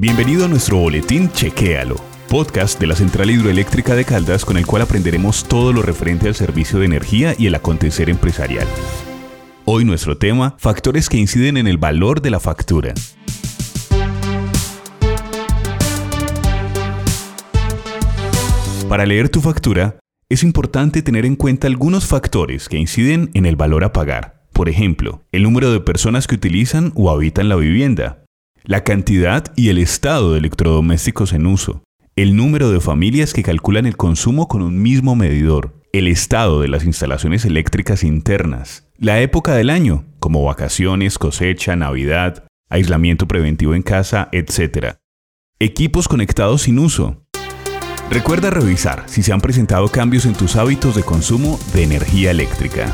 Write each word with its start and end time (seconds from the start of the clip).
Bienvenido 0.00 0.46
a 0.46 0.48
nuestro 0.48 0.78
boletín 0.78 1.30
Chequéalo, 1.30 1.96
podcast 2.30 2.80
de 2.80 2.86
la 2.86 2.96
Central 2.96 3.30
Hidroeléctrica 3.30 3.94
de 3.94 4.06
Caldas 4.06 4.46
con 4.46 4.56
el 4.56 4.64
cual 4.64 4.80
aprenderemos 4.80 5.44
todo 5.44 5.74
lo 5.74 5.82
referente 5.82 6.26
al 6.26 6.34
servicio 6.34 6.78
de 6.78 6.86
energía 6.86 7.34
y 7.36 7.48
el 7.48 7.54
acontecer 7.54 8.08
empresarial. 8.08 8.66
Hoy 9.66 9.84
nuestro 9.84 10.16
tema, 10.16 10.54
factores 10.56 11.10
que 11.10 11.18
inciden 11.18 11.58
en 11.58 11.66
el 11.66 11.76
valor 11.76 12.22
de 12.22 12.30
la 12.30 12.40
factura. 12.40 12.94
Para 18.88 19.04
leer 19.04 19.28
tu 19.28 19.42
factura, 19.42 19.98
es 20.30 20.42
importante 20.42 21.02
tener 21.02 21.26
en 21.26 21.36
cuenta 21.36 21.66
algunos 21.66 22.06
factores 22.06 22.70
que 22.70 22.78
inciden 22.78 23.30
en 23.34 23.44
el 23.44 23.56
valor 23.56 23.84
a 23.84 23.92
pagar. 23.92 24.40
Por 24.54 24.70
ejemplo, 24.70 25.24
el 25.30 25.42
número 25.42 25.70
de 25.70 25.80
personas 25.80 26.26
que 26.26 26.36
utilizan 26.36 26.90
o 26.94 27.10
habitan 27.10 27.50
la 27.50 27.56
vivienda, 27.56 28.19
la 28.64 28.84
cantidad 28.84 29.44
y 29.56 29.68
el 29.68 29.78
estado 29.78 30.32
de 30.32 30.38
electrodomésticos 30.38 31.32
en 31.32 31.46
uso, 31.46 31.82
el 32.16 32.36
número 32.36 32.70
de 32.70 32.80
familias 32.80 33.32
que 33.32 33.42
calculan 33.42 33.86
el 33.86 33.96
consumo 33.96 34.48
con 34.48 34.62
un 34.62 34.80
mismo 34.82 35.16
medidor, 35.16 35.80
el 35.92 36.06
estado 36.06 36.60
de 36.60 36.68
las 36.68 36.84
instalaciones 36.84 37.44
eléctricas 37.44 38.04
internas, 38.04 38.88
la 38.98 39.20
época 39.20 39.54
del 39.54 39.70
año, 39.70 40.04
como 40.18 40.44
vacaciones, 40.44 41.18
cosecha, 41.18 41.76
Navidad, 41.76 42.44
aislamiento 42.68 43.26
preventivo 43.26 43.74
en 43.74 43.82
casa, 43.82 44.28
etc. 44.32 44.96
Equipos 45.58 46.08
conectados 46.08 46.62
sin 46.62 46.78
uso, 46.78 47.24
Recuerda 48.10 48.50
revisar 48.50 49.04
si 49.06 49.22
se 49.22 49.32
han 49.32 49.40
presentado 49.40 49.86
cambios 49.86 50.26
en 50.26 50.34
tus 50.34 50.56
hábitos 50.56 50.96
de 50.96 51.04
consumo 51.04 51.60
de 51.72 51.84
energía 51.84 52.32
eléctrica. 52.32 52.92